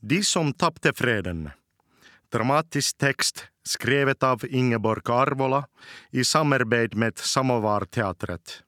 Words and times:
De 0.00 0.22
som 0.24 0.52
tapte 0.52 0.92
freden. 0.92 1.50
Dramatisk 2.28 2.98
tekst 2.98 3.48
skrevet 3.62 4.22
av 4.22 4.44
Ingeborg 4.44 5.10
Arvola 5.10 5.66
i 6.10 6.24
samarbeid 6.24 6.94
med 6.94 7.18
Samovarteatret. 7.18 8.62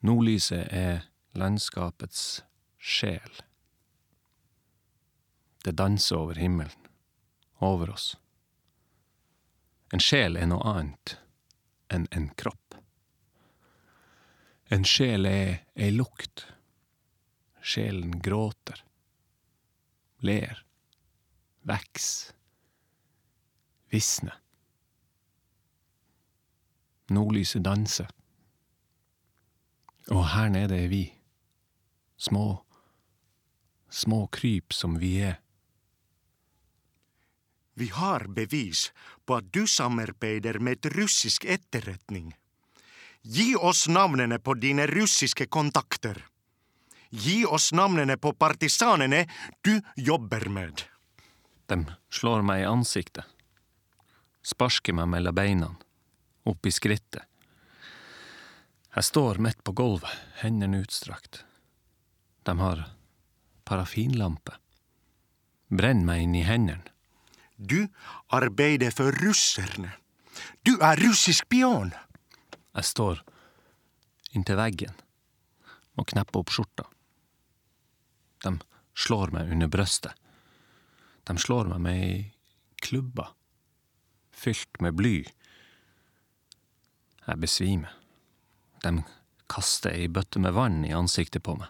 Nordlyset 0.00 0.68
er 0.70 1.02
landskapets 1.32 2.42
sjel. 2.78 3.40
Det 5.64 5.76
danser 5.76 6.16
over 6.16 6.40
himmelen, 6.40 6.88
over 7.58 7.90
oss. 7.90 8.14
En 9.92 10.00
sjel 10.00 10.36
er 10.36 10.48
noe 10.48 10.64
annet 10.64 11.16
enn 11.92 12.06
en 12.16 12.30
kropp. 12.36 12.76
En 14.70 14.84
sjel 14.86 15.26
er 15.26 15.60
ei 15.74 15.90
lukt. 15.90 16.46
Sjelen 17.62 18.20
gråter, 18.20 18.84
ler, 20.24 20.64
veks, 21.68 22.32
visner. 23.92 24.38
Nordlyset 27.10 27.64
danser. 27.64 28.08
Og 30.10 30.24
her 30.32 30.48
nede 30.48 30.78
er 30.84 30.88
vi, 30.88 31.04
små, 32.16 32.62
små 33.90 34.26
kryp 34.32 34.72
som 34.72 34.98
vi 35.02 35.16
er. 35.28 35.40
Vi 37.80 37.88
har 37.88 38.26
bevis 38.28 38.90
på 39.24 39.38
at 39.40 39.52
du 39.54 39.66
samarbeider 39.66 40.58
med 40.60 40.78
et 40.78 40.90
russisk 40.96 41.44
etterretning. 41.44 42.34
Gi 43.22 43.54
oss 43.56 43.86
navnene 43.88 44.38
på 44.38 44.54
dine 44.54 44.86
russiske 44.90 45.46
kontakter. 45.46 46.18
Gi 47.10 47.44
oss 47.44 47.72
navnene 47.74 48.16
på 48.16 48.32
partisanene 48.38 49.24
du 49.66 49.80
jobber 49.96 50.46
med. 50.48 50.84
De 51.66 51.84
slår 52.10 52.42
meg 52.46 52.62
i 52.62 52.68
ansiktet, 52.70 53.26
sparker 54.42 54.94
meg 54.94 55.10
mellom 55.10 55.34
beina, 55.34 55.70
opp 56.46 56.66
i 56.66 56.72
skrittet. 56.74 57.26
Jeg 58.94 59.06
står 59.06 59.38
midt 59.42 59.62
på 59.62 59.74
gulvet, 59.78 60.10
hendene 60.42 60.82
utstrakt. 60.82 61.44
De 62.42 62.56
har 62.58 62.88
parafinlampe. 63.66 64.56
Brenn 65.70 66.02
meg 66.06 66.24
inn 66.24 66.34
i 66.34 66.46
hendene. 66.46 66.90
Du 67.54 67.86
arbeider 68.32 68.90
for 68.94 69.14
russerne. 69.22 69.92
Du 70.66 70.78
er 70.80 70.98
russisk 71.02 71.44
spion! 71.44 71.92
Jeg 72.74 72.86
står 72.86 73.20
inntil 74.32 74.58
veggen 74.58 74.94
og 75.98 76.06
knepper 76.10 76.40
opp 76.40 76.54
skjorta. 76.54 76.86
De 78.44 78.56
slår 78.96 79.34
meg 79.34 79.52
under 79.52 79.68
brøstet. 79.70 80.14
De 81.28 81.36
slår 81.38 81.68
meg 81.74 81.84
med 81.84 82.06
ei 82.06 82.16
klubbe 82.80 83.28
fylt 84.40 84.80
med 84.80 84.96
bly. 84.96 85.24
Jeg 87.26 87.40
besvimer. 87.40 87.92
De 88.80 89.02
kaster 89.50 89.90
ei 89.92 90.08
bøtte 90.08 90.38
med 90.40 90.52
vann 90.56 90.84
i 90.88 90.92
ansiktet 90.96 91.42
på 91.44 91.56
meg. 91.60 91.68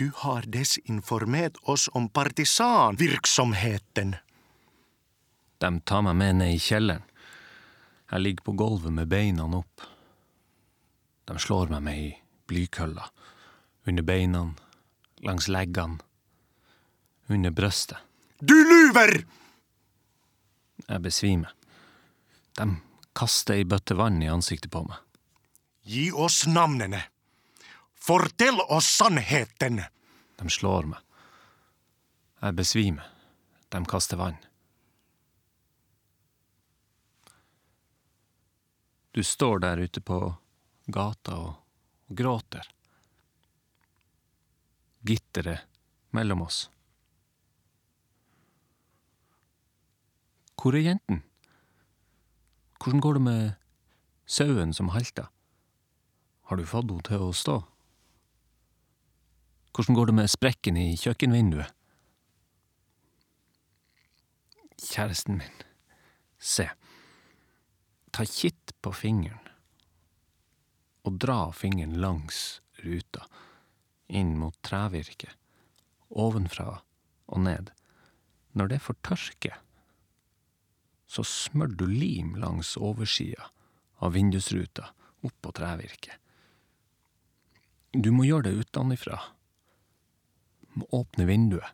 Du 0.00 0.10
har 0.22 0.42
desinformert 0.48 1.56
oss 1.68 1.88
om 1.92 2.08
partisanvirksomheten. 2.08 4.14
De 5.62 5.80
tar 5.86 6.02
meg 6.06 6.16
med 6.18 6.34
ned 6.40 6.52
i 6.56 6.60
kjelleren. 6.62 7.04
Jeg 8.12 8.20
ligger 8.20 8.44
på 8.44 8.52
gulvet 8.60 8.92
med 8.92 9.08
beina 9.08 9.46
opp. 9.56 9.80
De 11.28 11.38
slår 11.40 11.70
meg 11.72 11.80
med 11.86 11.94
ei 11.96 12.10
blykølle. 12.50 13.04
Under 13.88 14.04
beina, 14.06 14.40
langs 15.22 15.48
leggene, 15.48 15.98
under 17.28 17.50
brøstet. 17.50 17.98
Du 18.38 18.54
lyver! 18.54 19.22
Jeg 20.88 21.02
besvimer. 21.02 21.52
De 22.58 22.66
kaster 23.16 23.60
ei 23.60 23.64
bøtte 23.64 23.94
vann 23.96 24.22
i 24.22 24.30
ansiktet 24.30 24.72
på 24.74 24.82
meg. 24.84 24.98
Gi 25.86 26.10
oss 26.12 26.42
navnene. 26.46 27.04
Fortell 27.94 28.58
oss 28.66 28.90
sannheten! 28.98 29.82
De 30.38 30.50
slår 30.50 30.90
meg. 30.90 30.98
Jeg 32.42 32.58
besvimer. 32.58 33.06
De 33.70 33.84
kaster 33.88 34.18
vann. 34.18 34.40
Du 39.12 39.22
står 39.22 39.58
der 39.62 39.76
ute 39.84 40.00
på 40.00 40.18
gata 40.86 41.36
og, 41.36 41.54
og 42.08 42.16
gråter. 42.16 42.66
Gitteret 45.02 45.66
mellom 46.14 46.44
oss. 46.46 46.68
Hvor 50.62 50.76
er 50.78 50.84
jenten? 50.86 51.24
Hvordan 52.78 53.00
går 53.02 53.18
det 53.18 53.22
med 53.22 53.52
sauen 54.26 54.72
som 54.72 54.92
halter? 54.94 55.26
Har 56.46 56.56
du 56.56 56.66
fått 56.66 56.90
henne 56.90 57.06
til 57.06 57.24
å 57.26 57.32
stå? 57.34 57.56
Hvordan 59.72 59.96
går 59.96 60.10
det 60.10 60.14
med 60.20 60.30
sprekken 60.30 60.76
i 60.76 60.92
kjøkkenvinduet? 61.00 61.70
Kjæresten 64.82 65.38
min, 65.38 65.62
se, 66.42 66.66
ta 68.12 68.24
kitt 68.26 68.74
på 68.82 68.90
fingeren 68.92 69.46
og 71.06 71.18
dra 71.22 71.52
fingeren 71.54 71.94
langs 72.02 72.60
ruta, 72.82 73.24
inn 74.08 74.38
mot 74.38 74.56
trevirket, 74.62 75.34
ovenfra 76.10 76.80
og 77.26 77.44
ned. 77.44 77.70
Når 78.52 78.68
det 78.68 78.82
fortørker, 78.84 79.56
tørke, 79.56 79.60
så 81.12 81.24
smør 81.24 81.74
du 81.76 81.86
lim 81.86 82.34
langs 82.40 82.76
oversida 82.76 83.50
av 84.00 84.14
vindusruta 84.16 84.92
opp 85.22 85.34
på 85.44 85.52
trevirket. 85.52 86.16
Du 87.92 88.08
må 88.16 88.24
gjøre 88.24 88.48
det 88.48 88.64
utenfra. 88.64 89.18
Åpne 90.88 91.26
vinduet, 91.28 91.68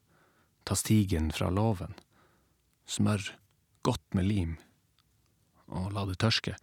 ta 0.67 0.75
stigen 0.75 1.31
fra 1.31 1.53
låven, 1.55 1.95
smør 2.91 3.31
godt 3.87 4.15
med 4.19 4.27
lim 4.27 4.57
og 5.69 5.93
la 5.95 6.03
det 6.09 6.19
tørske. 6.19 6.57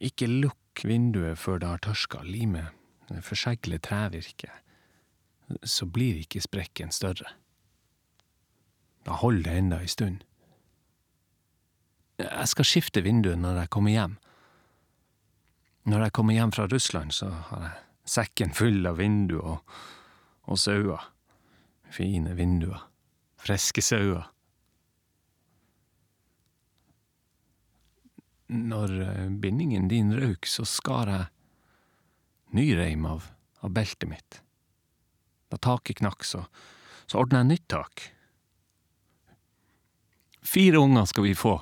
Ikke 0.00 0.30
lukk 0.30 0.86
vinduet 0.88 1.38
før 1.38 1.60
det 1.60 1.68
har 1.68 1.84
tørska, 1.84 2.22
limet 2.24 2.72
forsegler 3.22 3.78
trevirket. 3.78 4.50
Så 5.62 5.86
blir 5.86 6.22
ikke 6.22 6.40
sprekken 6.40 6.92
større. 6.94 7.34
Da 9.04 9.18
holder 9.20 9.50
det 9.50 9.58
enda 9.58 9.80
ei 9.84 9.88
stund. 9.90 10.22
Jeg 12.18 12.48
skal 12.48 12.64
skifte 12.68 13.02
vinduet 13.04 13.38
når 13.38 13.64
jeg 13.64 13.70
kommer 13.74 13.92
hjem. 13.92 14.16
Når 15.84 16.06
jeg 16.06 16.12
kommer 16.16 16.34
hjem 16.34 16.52
fra 16.52 16.66
Russland, 16.72 17.12
så 17.12 17.28
har 17.28 17.64
jeg 17.66 17.82
sekken 18.14 18.54
full 18.56 18.86
av 18.88 19.00
vinduer 19.00 19.56
og, 19.56 19.74
og 20.48 20.60
sauer. 20.60 21.10
Fine 21.92 22.32
vinduer. 22.38 22.86
Friske 23.44 23.82
sauer. 23.84 24.30
Når 28.54 28.94
eh, 29.02 29.28
bindingen 29.40 29.88
din 29.88 30.12
røyk, 30.16 30.46
så 30.46 30.64
skar 30.68 31.10
jeg 31.10 31.28
ny 32.54 32.70
reim 32.78 33.06
av, 33.06 33.26
av 33.60 33.72
beltet 33.74 34.08
mitt. 34.08 34.40
Da 35.50 35.58
taket 35.58 36.00
knakk, 36.00 36.24
så, 36.24 36.44
så 37.06 37.20
ordna 37.20 37.42
jeg 37.42 37.50
nytt 37.52 37.68
tak. 37.74 38.08
Fire 40.44 40.82
unger 40.82 41.08
skal 41.10 41.26
vi 41.26 41.34
få. 41.38 41.54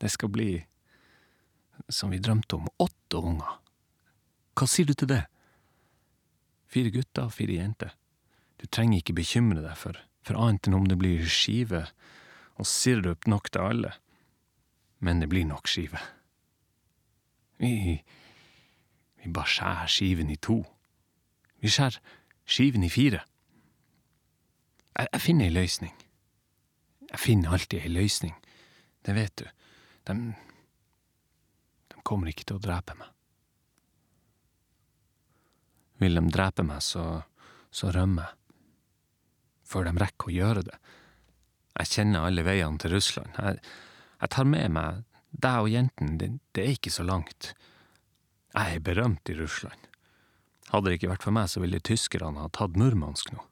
Det 0.00 0.08
skal 0.12 0.30
bli, 0.32 0.52
som 1.88 2.12
vi 2.12 2.20
drømte 2.22 2.56
om, 2.56 2.68
åtte 2.80 3.20
unger. 3.20 3.58
Hva 4.56 4.68
sier 4.68 4.88
du 4.88 4.94
til 4.94 5.10
det? 5.10 5.24
Fire 6.70 6.92
gutter, 6.94 7.28
fire 7.34 7.58
jenter. 7.58 7.96
Du 8.60 8.66
trenger 8.68 9.00
ikke 9.00 9.16
bekymre 9.16 9.62
deg 9.64 9.76
for, 9.80 9.96
for 10.22 10.38
annet 10.38 10.68
enn 10.68 10.76
om 10.76 10.86
det 10.88 10.98
blir 11.00 11.24
skive 11.26 11.86
og 12.60 12.68
sirup 12.68 13.26
nok 13.30 13.50
til 13.50 13.64
alle. 13.64 13.92
Men 15.00 15.22
det 15.22 15.30
blir 15.32 15.48
nok 15.48 15.68
skive. 15.70 16.00
Vi, 17.60 17.96
vi 19.20 19.32
bare 19.32 19.52
skjærer 19.52 19.90
skiven 19.90 20.30
i 20.32 20.38
to. 20.40 20.60
Vi 21.60 21.68
skjærer 21.68 21.98
skiven 22.48 22.84
i 22.84 22.90
fire. 22.92 23.20
Jeg, 24.96 25.08
jeg 25.12 25.20
finner 25.20 25.48
ei 25.48 25.54
løsning. 25.54 25.94
Jeg 27.10 27.20
finner 27.20 27.56
alltid 27.56 27.84
ei 27.84 27.92
løsning. 27.92 28.36
Det 29.06 29.14
vet 29.16 29.36
du. 29.40 29.46
De, 30.08 30.16
de 31.90 32.04
kommer 32.06 32.30
ikke 32.30 32.46
til 32.48 32.58
å 32.60 32.64
drepe 32.64 32.96
meg. 32.98 33.08
Vil 36.00 36.16
de 36.16 36.24
drepe 36.32 36.64
meg, 36.64 36.80
så, 36.84 37.04
så 37.70 37.92
rømmer 37.92 38.30
jeg. 38.30 38.36
Før 39.70 39.86
de 39.86 39.92
rekker 40.02 40.30
å 40.30 40.34
gjøre 40.34 40.62
det. 40.66 40.78
Jeg 41.78 41.90
kjenner 41.92 42.26
alle 42.26 42.42
veiene 42.42 42.80
til 42.80 42.96
Russland. 42.96 43.36
Jeg, 43.36 43.60
jeg 44.20 44.32
tar 44.34 44.48
med 44.48 44.72
meg 44.74 45.04
deg 45.30 45.64
og 45.64 45.70
jenten, 45.70 46.16
det, 46.18 46.32
det 46.56 46.64
er 46.64 46.72
ikke 46.74 46.92
så 46.92 47.04
langt. 47.06 47.52
Jeg 48.50 48.76
er 48.76 48.82
berømt 48.82 49.30
i 49.30 49.36
Russland. 49.38 49.86
Hadde 50.70 50.90
det 50.90 50.98
ikke 50.98 51.12
vært 51.12 51.26
for 51.26 51.34
meg, 51.34 51.50
så 51.50 51.62
ville 51.62 51.82
tyskerne 51.82 52.42
ha 52.42 52.50
tatt 52.54 52.78
Murmansk 52.78 53.32
nå. 53.34 53.44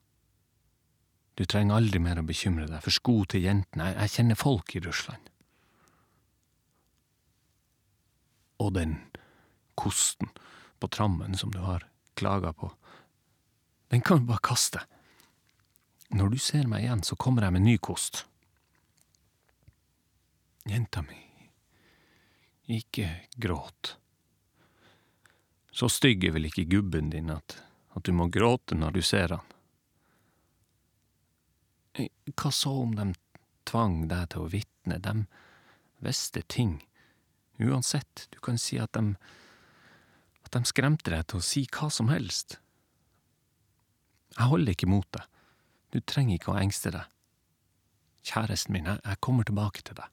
Du 1.39 1.45
trenger 1.47 1.79
aldri 1.79 2.00
mer 2.03 2.19
å 2.19 2.27
bekymre 2.27 2.67
deg 2.67 2.83
for 2.83 2.95
sko 2.95 3.21
til 3.31 3.45
jentene, 3.47 3.93
jeg, 3.93 3.99
jeg 4.03 4.15
kjenner 4.17 4.39
folk 4.39 4.75
i 4.75 4.83
Russland. 4.83 5.31
Og 8.59 8.73
den 8.75 8.97
kosten 9.79 10.33
på 10.83 10.91
trammen 10.91 11.39
som 11.39 11.53
du 11.55 11.61
har 11.62 11.87
klaga 12.19 12.50
på, 12.55 12.73
den 13.95 14.03
kan 14.03 14.23
du 14.23 14.27
bare 14.33 14.43
kaste. 14.43 14.83
Når 16.11 16.35
du 16.35 16.39
ser 16.43 16.67
meg 16.67 16.87
igjen, 16.87 17.05
så 17.06 17.19
kommer 17.21 17.47
jeg 17.47 17.55
med 17.55 17.67
ny 17.67 17.77
kost. 17.79 18.25
Jenta 20.69 21.05
mi, 21.06 21.23
ikke 22.79 23.12
gråt. 23.41 23.98
Så 25.78 25.86
stygg 25.92 26.25
er 26.26 26.34
vel 26.34 26.48
ikke 26.48 26.66
gubben 26.66 27.12
din 27.12 27.30
at, 27.30 27.54
at 27.94 28.02
du 28.02 28.10
må 28.16 28.26
gråte 28.34 28.75
når 28.75 28.96
du 28.96 29.02
ser 29.06 29.36
han. 29.36 29.44
Hva 32.34 32.50
så 32.54 32.72
om 32.82 32.96
de 32.98 33.12
tvang 33.69 34.00
deg 34.10 34.32
til 34.32 34.42
å 34.42 34.50
vitne? 34.50 34.98
De 35.02 35.14
visste 36.02 36.42
ting. 36.50 36.80
Uansett, 37.62 38.26
du 38.34 38.40
kan 38.42 38.58
si 38.58 38.78
at 38.82 38.98
de 38.98 39.14
at 40.48 40.56
de 40.56 40.64
skremte 40.70 41.12
deg 41.12 41.26
til 41.28 41.42
å 41.42 41.44
si 41.44 41.66
hva 41.69 41.90
som 41.92 42.08
helst. 42.08 42.56
Jeg 44.32 44.48
holder 44.48 44.72
ikke 44.72 44.88
mot 44.88 45.08
deg. 45.12 45.26
Du 45.92 46.00
trenger 46.00 46.38
ikke 46.38 46.54
å 46.54 46.60
engste 46.60 46.92
deg. 46.94 47.04
Kjæresten 48.28 48.75
min, 48.75 48.88
jeg 48.88 49.20
kommer 49.25 49.44
tilbake 49.48 49.84
til 49.84 49.98
deg. 49.98 50.08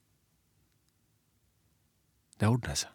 Det 2.35 2.51
ordner 2.51 2.79
seg. 2.79 2.94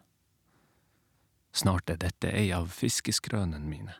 Snart 1.51 1.89
er 1.89 1.99
dette 1.99 2.31
ei 2.31 2.51
av 2.55 2.69
fiskeskrønene 2.71 3.67
mine. 3.67 3.97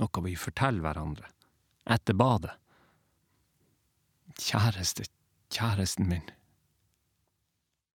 Noe 0.00 0.24
vi 0.24 0.34
forteller 0.38 0.82
hverandre. 0.82 1.28
Etter 1.86 2.16
badet. 2.16 2.56
Kjæreste, 4.40 5.06
kjæresten 5.52 6.08
min. 6.08 6.26